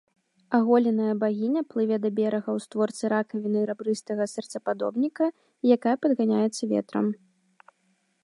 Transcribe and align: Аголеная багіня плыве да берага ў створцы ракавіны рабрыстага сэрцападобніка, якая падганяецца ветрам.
Аголеная 0.57 1.11
багіня 1.23 1.61
плыве 1.73 1.97
да 2.05 2.09
берага 2.19 2.49
ў 2.57 2.63
створцы 2.65 3.03
ракавіны 3.13 3.59
рабрыстага 3.71 4.23
сэрцападобніка, 4.33 5.25
якая 5.75 5.93
падганяецца 6.07 6.63
ветрам. 6.73 7.05